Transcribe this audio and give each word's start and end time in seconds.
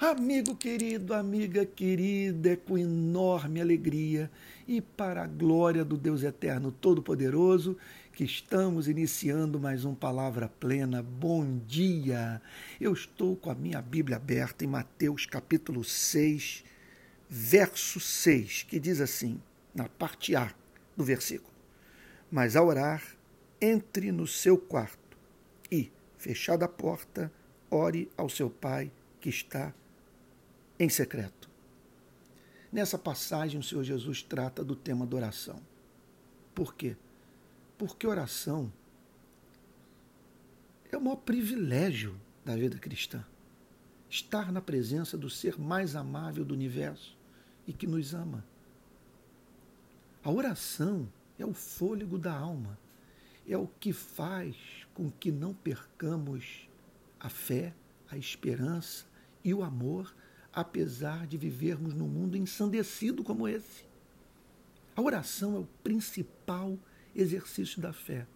Amigo 0.00 0.54
querido, 0.54 1.12
amiga 1.12 1.66
querida, 1.66 2.50
é 2.50 2.56
com 2.56 2.78
enorme 2.78 3.60
alegria 3.60 4.30
e 4.64 4.80
para 4.80 5.24
a 5.24 5.26
glória 5.26 5.84
do 5.84 5.96
Deus 5.96 6.22
Eterno 6.22 6.70
Todo-Poderoso 6.70 7.76
que 8.12 8.22
estamos 8.22 8.86
iniciando 8.86 9.58
mais 9.58 9.84
um 9.84 9.96
Palavra 9.96 10.48
Plena. 10.48 11.02
Bom 11.02 11.58
dia! 11.66 12.40
Eu 12.80 12.92
estou 12.92 13.34
com 13.34 13.50
a 13.50 13.56
minha 13.56 13.82
Bíblia 13.82 14.18
aberta 14.18 14.64
em 14.64 14.68
Mateus 14.68 15.26
capítulo 15.26 15.82
6, 15.82 16.62
verso 17.28 17.98
6, 17.98 18.66
que 18.68 18.78
diz 18.78 19.00
assim, 19.00 19.42
na 19.74 19.88
parte 19.88 20.36
A 20.36 20.54
do 20.96 21.02
versículo: 21.02 21.52
Mas 22.30 22.54
ao 22.54 22.68
orar, 22.68 23.02
entre 23.60 24.12
no 24.12 24.28
seu 24.28 24.56
quarto 24.56 25.18
e, 25.68 25.90
fechada 26.16 26.66
a 26.66 26.68
porta, 26.68 27.32
ore 27.68 28.08
ao 28.16 28.28
seu 28.28 28.48
Pai 28.48 28.92
que 29.20 29.28
está 29.28 29.74
em 30.78 30.88
secreto. 30.88 31.48
Nessa 32.70 32.98
passagem, 32.98 33.58
o 33.58 33.62
Senhor 33.62 33.82
Jesus 33.82 34.22
trata 34.22 34.62
do 34.62 34.76
tema 34.76 35.06
da 35.06 35.16
oração. 35.16 35.60
Por 36.54 36.74
quê? 36.74 36.96
Porque 37.76 38.06
oração 38.06 38.72
é 40.90 40.96
o 40.96 41.00
maior 41.00 41.16
privilégio 41.16 42.18
da 42.44 42.56
vida 42.56 42.78
cristã. 42.78 43.24
Estar 44.08 44.52
na 44.52 44.60
presença 44.60 45.16
do 45.16 45.28
ser 45.28 45.58
mais 45.58 45.94
amável 45.94 46.44
do 46.44 46.54
universo 46.54 47.16
e 47.66 47.72
que 47.72 47.86
nos 47.86 48.14
ama. 48.14 48.44
A 50.22 50.30
oração 50.30 51.08
é 51.38 51.46
o 51.46 51.54
fôlego 51.54 52.18
da 52.18 52.32
alma, 52.32 52.78
é 53.46 53.56
o 53.56 53.66
que 53.66 53.92
faz 53.92 54.56
com 54.92 55.10
que 55.10 55.30
não 55.30 55.54
percamos 55.54 56.68
a 57.20 57.28
fé, 57.28 57.74
a 58.10 58.16
esperança 58.16 59.06
e 59.44 59.54
o 59.54 59.62
amor 59.62 60.14
apesar 60.52 61.26
de 61.26 61.36
vivermos 61.36 61.94
num 61.94 62.08
mundo 62.08 62.36
ensandecido 62.36 63.22
como 63.22 63.46
esse. 63.46 63.84
A 64.96 65.02
oração 65.02 65.56
é 65.56 65.58
o 65.58 65.68
principal 65.82 66.78
exercício 67.14 67.80
da 67.80 67.92
fé. 67.92 68.26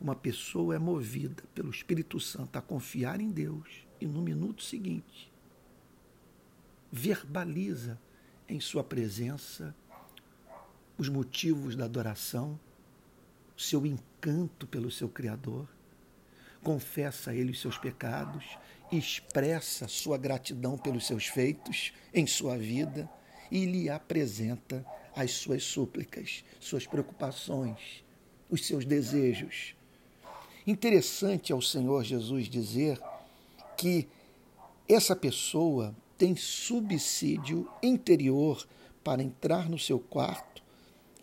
Uma 0.00 0.14
pessoa 0.14 0.74
é 0.74 0.78
movida 0.78 1.42
pelo 1.54 1.70
Espírito 1.70 2.20
Santo 2.20 2.56
a 2.56 2.62
confiar 2.62 3.20
em 3.20 3.30
Deus 3.30 3.86
e 4.00 4.06
no 4.06 4.20
minuto 4.20 4.62
seguinte 4.62 5.32
verbaliza 6.94 8.00
em 8.48 8.60
sua 8.60 8.84
presença 8.84 9.74
os 10.96 11.08
motivos 11.08 11.74
da 11.74 11.86
adoração, 11.86 12.58
seu 13.56 13.84
encanto 13.84 14.64
pelo 14.64 14.92
seu 14.92 15.08
Criador, 15.08 15.66
confessa 16.64 17.30
a 17.30 17.34
Ele 17.34 17.52
os 17.52 17.60
seus 17.60 17.78
pecados, 17.78 18.44
expressa 18.90 19.86
sua 19.86 20.16
gratidão 20.16 20.78
pelos 20.78 21.06
seus 21.06 21.26
feitos 21.26 21.92
em 22.12 22.26
sua 22.26 22.56
vida 22.56 23.08
e 23.50 23.66
lhe 23.66 23.90
apresenta 23.90 24.84
as 25.14 25.32
suas 25.32 25.62
súplicas, 25.62 26.44
suas 26.58 26.86
preocupações, 26.86 28.02
os 28.50 28.66
seus 28.66 28.84
desejos. 28.84 29.76
Interessante 30.66 31.52
ao 31.52 31.60
Senhor 31.60 32.02
Jesus 32.02 32.48
dizer 32.48 32.98
que 33.76 34.08
essa 34.88 35.14
pessoa 35.14 35.94
tem 36.16 36.34
subsídio 36.34 37.70
interior 37.82 38.66
para 39.02 39.22
entrar 39.22 39.68
no 39.68 39.78
seu 39.78 39.98
quarto 39.98 40.53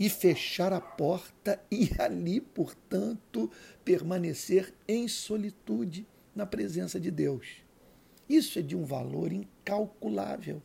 e 0.02 0.10
fechar 0.10 0.74
a 0.74 0.82
porta 0.82 1.64
e 1.70 1.92
ali, 2.00 2.42
portanto, 2.42 3.52
permanecer 3.86 4.74
em 4.88 5.08
solitude 5.08 6.08
na 6.36 6.44
presença 6.44 7.00
de 7.00 7.12
Deus. 7.12 7.58
Isso 8.28 8.58
é 8.58 8.64
de 8.64 8.76
um 8.76 8.84
valor 8.84 9.32
incalculável. 9.32 10.60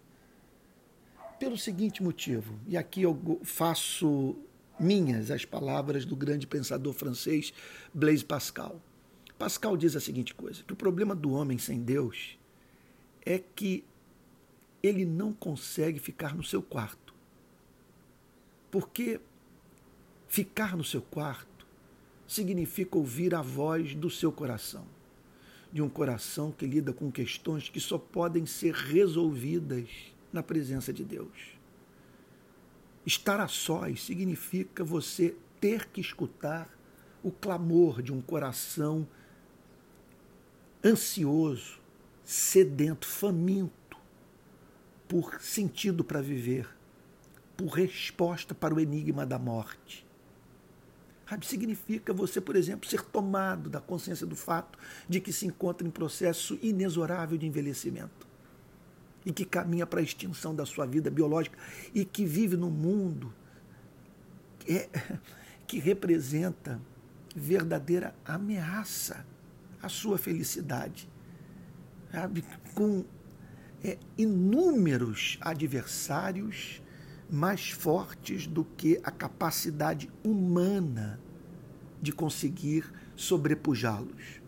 Pelo 1.38 1.58
seguinte 1.58 2.02
motivo, 2.02 2.58
e 2.66 2.78
aqui 2.78 3.02
eu 3.02 3.38
faço 3.42 4.36
minhas 4.80 5.30
as 5.30 5.44
palavras 5.44 6.06
do 6.06 6.16
grande 6.16 6.46
pensador 6.46 6.94
francês 6.94 7.52
Blaise 7.92 8.24
Pascal. 8.24 8.80
Pascal 9.38 9.76
diz 9.76 9.94
a 9.94 10.00
seguinte 10.00 10.34
coisa: 10.34 10.62
que 10.62 10.72
o 10.72 10.76
problema 10.76 11.14
do 11.14 11.32
homem 11.32 11.58
sem 11.58 11.82
Deus 11.82 12.38
é 13.22 13.38
que 13.38 13.84
ele 14.82 15.04
não 15.04 15.34
consegue 15.34 15.98
ficar 15.98 16.34
no 16.34 16.42
seu 16.42 16.62
quarto. 16.62 17.05
Porque 18.76 19.18
ficar 20.28 20.76
no 20.76 20.84
seu 20.84 21.00
quarto 21.00 21.66
significa 22.28 22.98
ouvir 22.98 23.34
a 23.34 23.40
voz 23.40 23.94
do 23.94 24.10
seu 24.10 24.30
coração 24.30 24.86
de 25.72 25.80
um 25.80 25.88
coração 25.88 26.52
que 26.52 26.66
lida 26.66 26.92
com 26.92 27.10
questões 27.10 27.70
que 27.70 27.80
só 27.80 27.96
podem 27.96 28.44
ser 28.44 28.74
resolvidas 28.74 29.88
na 30.30 30.42
presença 30.42 30.92
de 30.92 31.04
Deus. 31.04 31.58
Estar 33.06 33.40
a 33.40 33.48
sós 33.48 34.02
significa 34.02 34.84
você 34.84 35.34
ter 35.58 35.86
que 35.86 36.02
escutar 36.02 36.68
o 37.22 37.30
clamor 37.30 38.02
de 38.02 38.12
um 38.12 38.20
coração 38.20 39.08
ansioso, 40.84 41.80
sedento, 42.22 43.06
faminto 43.06 43.96
por 45.08 45.40
sentido 45.40 46.04
para 46.04 46.20
viver, 46.20 46.75
por 47.56 47.68
resposta 47.68 48.54
para 48.54 48.74
o 48.74 48.80
enigma 48.80 49.24
da 49.24 49.38
morte. 49.38 50.06
Significa 51.42 52.12
você, 52.12 52.40
por 52.40 52.54
exemplo, 52.54 52.88
ser 52.88 53.02
tomado 53.02 53.68
da 53.68 53.80
consciência 53.80 54.26
do 54.26 54.36
fato 54.36 54.78
de 55.08 55.20
que 55.20 55.32
se 55.32 55.46
encontra 55.46 55.86
em 55.86 55.90
processo 55.90 56.56
inexorável 56.62 57.36
de 57.36 57.46
envelhecimento 57.46 58.26
e 59.24 59.32
que 59.32 59.44
caminha 59.44 59.84
para 59.84 59.98
a 59.98 60.02
extinção 60.02 60.54
da 60.54 60.64
sua 60.64 60.86
vida 60.86 61.10
biológica 61.10 61.58
e 61.92 62.04
que 62.04 62.24
vive 62.24 62.56
num 62.56 62.70
mundo 62.70 63.34
que, 64.60 64.72
é, 64.72 64.88
que 65.66 65.80
representa 65.80 66.80
verdadeira 67.34 68.14
ameaça 68.24 69.26
à 69.82 69.88
sua 69.88 70.16
felicidade, 70.16 71.08
com 72.74 73.04
é, 73.82 73.98
inúmeros 74.16 75.38
adversários 75.40 76.80
mais 77.30 77.70
fortes 77.70 78.46
do 78.46 78.64
que 78.64 79.00
a 79.02 79.10
capacidade 79.10 80.10
humana 80.24 81.20
de 82.00 82.12
conseguir 82.12 82.92
sobrepujá-los. 83.14 84.40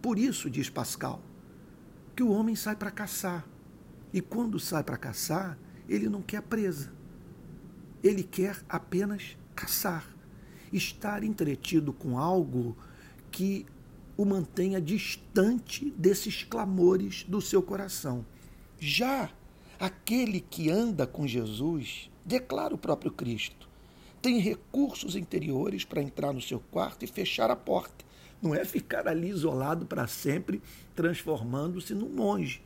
Por 0.00 0.18
isso, 0.18 0.50
diz 0.50 0.68
Pascal, 0.68 1.20
que 2.14 2.22
o 2.22 2.30
homem 2.30 2.54
sai 2.54 2.76
para 2.76 2.90
caçar. 2.90 3.46
E 4.12 4.20
quando 4.20 4.60
sai 4.60 4.84
para 4.84 4.96
caçar, 4.96 5.58
ele 5.88 6.08
não 6.08 6.22
quer 6.22 6.42
presa. 6.42 6.92
Ele 8.02 8.22
quer 8.22 8.62
apenas 8.68 9.36
caçar. 9.54 10.06
Estar 10.72 11.22
entretido 11.22 11.92
com 11.92 12.18
algo 12.18 12.76
que 13.30 13.66
o 14.16 14.24
mantenha 14.24 14.80
distante 14.80 15.90
desses 15.96 16.44
clamores 16.44 17.24
do 17.24 17.40
seu 17.40 17.62
coração. 17.62 18.24
Já 18.78 19.30
aquele 19.78 20.40
que 20.40 20.70
anda 20.70 21.06
com 21.06 21.26
Jesus 21.26 22.10
declara 22.24 22.74
o 22.74 22.78
próprio 22.78 23.10
Cristo. 23.10 23.68
Tem 24.20 24.38
recursos 24.38 25.16
interiores 25.16 25.84
para 25.84 26.02
entrar 26.02 26.32
no 26.32 26.40
seu 26.40 26.60
quarto 26.60 27.04
e 27.04 27.08
fechar 27.08 27.50
a 27.50 27.56
porta. 27.56 28.04
Não 28.40 28.54
é 28.54 28.64
ficar 28.64 29.08
ali 29.08 29.28
isolado 29.28 29.86
para 29.86 30.06
sempre, 30.06 30.62
transformando-se 30.94 31.94
num 31.94 32.08
monge. 32.08 32.62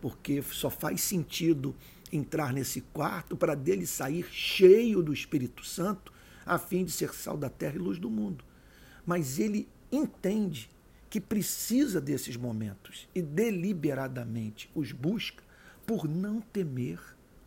Porque 0.00 0.42
só 0.42 0.70
faz 0.70 1.00
sentido 1.00 1.74
entrar 2.12 2.52
nesse 2.52 2.80
quarto 2.80 3.36
para 3.36 3.54
dele 3.54 3.86
sair 3.86 4.26
cheio 4.30 5.02
do 5.02 5.12
Espírito 5.12 5.64
Santo, 5.64 6.12
a 6.44 6.58
fim 6.58 6.84
de 6.84 6.90
ser 6.90 7.14
sal 7.14 7.36
da 7.36 7.48
terra 7.48 7.76
e 7.76 7.78
luz 7.78 7.98
do 7.98 8.10
mundo. 8.10 8.44
Mas 9.06 9.38
ele 9.38 9.68
entende 9.90 10.70
que 11.08 11.20
precisa 11.20 12.00
desses 12.00 12.36
momentos 12.36 13.08
e 13.14 13.22
deliberadamente 13.22 14.68
os 14.74 14.90
busca 14.90 15.44
por 15.86 16.08
não 16.08 16.40
temer 16.40 17.00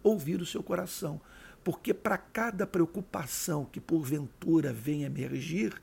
ouvir 0.04 0.42
o 0.42 0.46
seu 0.46 0.64
coração. 0.64 1.20
Porque 1.64 1.94
para 1.94 2.18
cada 2.18 2.66
preocupação 2.66 3.66
que 3.66 3.80
porventura 3.80 4.72
venha 4.72 5.08
emergir, 5.08 5.82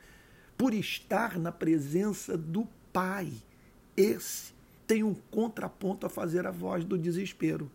por 0.56 0.72
estar 0.72 1.38
na 1.38 1.52
presença 1.52 2.38
do 2.38 2.66
Pai, 2.92 3.32
esse 3.96 4.54
tem 4.86 5.02
um 5.02 5.14
contraponto 5.14 6.06
a 6.06 6.10
fazer 6.10 6.46
a 6.46 6.50
voz 6.50 6.84
do 6.84 6.96
desespero. 6.96 7.70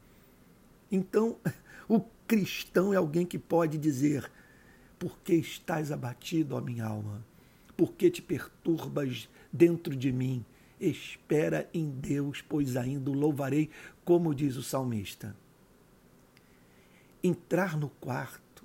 Então, 0.91 1.37
o 1.87 2.01
cristão 2.27 2.93
é 2.93 2.97
alguém 2.97 3.25
que 3.25 3.37
pode 3.37 3.77
dizer: 3.77 4.31
Por 4.97 5.19
que 5.19 5.33
estás 5.33 5.91
abatido, 5.91 6.55
ó 6.55 6.61
minha 6.61 6.85
alma? 6.85 7.23
Por 7.75 7.93
que 7.93 8.09
te 8.09 8.21
perturbas 8.21 9.29
dentro 9.51 9.95
de 9.95 10.11
mim? 10.11 10.43
Espera 10.79 11.69
em 11.73 11.89
Deus, 11.89 12.41
pois 12.41 12.77
ainda 12.77 13.09
o 13.11 13.13
louvarei, 13.13 13.69
como 14.05 14.33
diz 14.33 14.55
o 14.55 14.63
salmista. 14.63 15.35
Entrar 17.21 17.77
no 17.77 17.89
quarto 17.89 18.63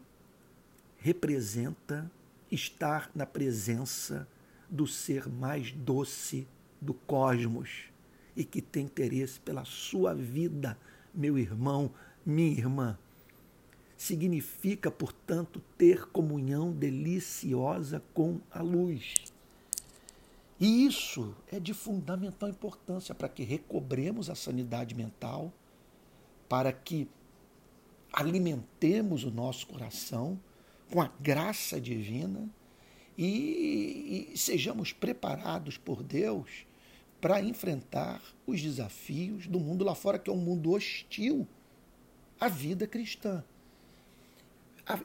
representa 0.99 2.11
estar 2.50 3.11
na 3.14 3.26
presença 3.26 4.28
do 4.70 4.87
ser 4.87 5.28
mais 5.28 5.72
doce 5.72 6.46
do 6.81 6.94
cosmos 6.94 7.90
e 8.37 8.44
que 8.44 8.62
tem 8.62 8.84
interesse 8.84 9.40
pela 9.40 9.64
sua 9.64 10.14
vida, 10.14 10.78
meu 11.12 11.37
irmão, 11.37 11.90
minha 12.25 12.52
irmã. 12.52 12.99
Significa, 13.96 14.90
portanto, 14.90 15.61
ter 15.76 16.06
comunhão 16.06 16.72
deliciosa 16.72 18.02
com 18.12 18.40
a 18.50 18.62
luz. 18.62 19.34
E 20.64 20.87
isso 20.87 21.37
é 21.52 21.61
de 21.61 21.75
fundamental 21.75 22.49
importância 22.49 23.14
para 23.14 23.28
que 23.28 23.43
recobremos 23.43 24.31
a 24.31 24.34
sanidade 24.34 24.94
mental, 24.94 25.52
para 26.49 26.72
que 26.72 27.06
alimentemos 28.11 29.25
o 29.25 29.31
nosso 29.31 29.66
coração 29.66 30.40
com 30.90 31.02
a 31.02 31.11
graça 31.20 31.78
divina 31.78 32.49
e, 33.19 34.31
e 34.32 34.38
sejamos 34.38 34.90
preparados 34.90 35.76
por 35.76 36.02
Deus 36.02 36.64
para 37.20 37.43
enfrentar 37.43 38.22
os 38.46 38.62
desafios 38.62 39.46
do 39.46 39.61
mundo 39.61 39.84
lá 39.84 39.94
fora, 39.94 40.19
que 40.19 40.31
é 40.31 40.32
um 40.32 40.38
mundo 40.38 40.72
hostil 40.72 41.46
à 42.40 42.49
vida 42.49 42.87
cristã. 42.87 43.44
A 44.87 44.99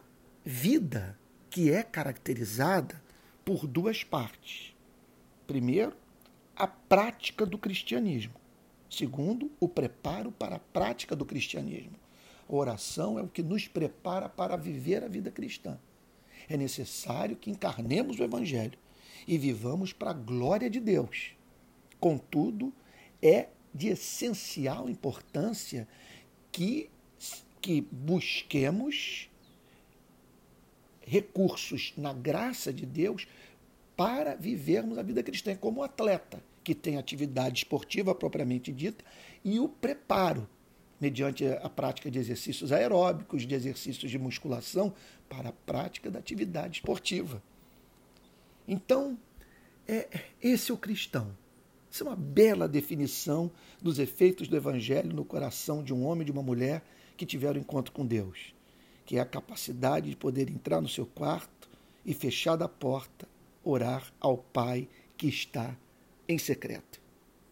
vida 0.45 1.19
que 1.49 1.69
é 1.69 1.83
caracterizada 1.83 3.03
por 3.43 3.67
duas 3.67 4.05
partes. 4.05 4.78
Primeiro, 5.49 5.97
a 6.55 6.67
prática 6.67 7.43
do 7.43 7.57
cristianismo. 7.57 8.35
Segundo, 8.87 9.51
o 9.59 9.67
preparo 9.67 10.31
para 10.31 10.57
a 10.57 10.59
prática 10.59 11.15
do 11.15 11.25
cristianismo. 11.25 11.95
A 12.47 12.55
oração 12.55 13.17
é 13.17 13.23
o 13.23 13.27
que 13.27 13.41
nos 13.41 13.67
prepara 13.67 14.29
para 14.29 14.55
viver 14.55 15.03
a 15.03 15.07
vida 15.07 15.31
cristã. 15.31 15.79
É 16.47 16.55
necessário 16.55 17.35
que 17.35 17.49
encarnemos 17.49 18.19
o 18.19 18.23
Evangelho 18.23 18.77
e 19.27 19.39
vivamos 19.39 19.91
para 19.91 20.11
a 20.11 20.13
glória 20.13 20.69
de 20.69 20.79
Deus. 20.79 21.31
Contudo, 21.99 22.71
é 23.19 23.47
de 23.73 23.87
essencial 23.87 24.87
importância 24.87 25.87
que, 26.51 26.91
que 27.59 27.81
busquemos 27.91 29.27
recursos 31.01 31.91
na 31.97 32.13
graça 32.13 32.71
de 32.71 32.85
Deus 32.85 33.25
para 33.99 34.33
vivermos 34.33 34.97
a 34.97 35.03
vida 35.03 35.21
cristã 35.21 35.53
como 35.57 35.83
atleta, 35.83 36.41
que 36.63 36.73
tem 36.73 36.95
atividade 36.95 37.57
esportiva 37.57 38.15
propriamente 38.15 38.71
dita 38.71 39.03
e 39.43 39.59
o 39.59 39.67
preparo 39.67 40.47
mediante 41.01 41.45
a 41.45 41.69
prática 41.69 42.09
de 42.09 42.17
exercícios 42.17 42.71
aeróbicos, 42.71 43.45
de 43.45 43.53
exercícios 43.53 44.09
de 44.09 44.17
musculação, 44.17 44.93
para 45.27 45.49
a 45.49 45.51
prática 45.51 46.09
da 46.09 46.17
atividade 46.17 46.77
esportiva. 46.77 47.43
Então, 48.65 49.19
é, 49.85 50.07
esse 50.41 50.71
é 50.71 50.73
o 50.73 50.77
cristão. 50.77 51.35
Isso 51.91 52.05
é 52.05 52.07
uma 52.07 52.15
bela 52.15 52.69
definição 52.69 53.51
dos 53.81 53.99
efeitos 53.99 54.47
do 54.47 54.55
Evangelho 54.55 55.13
no 55.13 55.25
coração 55.25 55.83
de 55.83 55.93
um 55.93 56.05
homem 56.05 56.21
e 56.21 56.25
de 56.25 56.31
uma 56.31 56.41
mulher 56.41 56.85
que 57.17 57.25
tiveram 57.25 57.59
encontro 57.59 57.91
com 57.91 58.05
Deus, 58.05 58.55
que 59.05 59.17
é 59.17 59.19
a 59.19 59.25
capacidade 59.25 60.09
de 60.09 60.15
poder 60.15 60.49
entrar 60.49 60.79
no 60.79 60.87
seu 60.87 61.05
quarto 61.05 61.69
e, 62.05 62.13
fechada 62.13 62.63
a 62.63 62.69
porta, 62.69 63.27
orar 63.63 64.13
ao 64.19 64.37
Pai 64.37 64.87
que 65.17 65.27
está 65.27 65.75
em 66.27 66.37
secreto. 66.37 67.01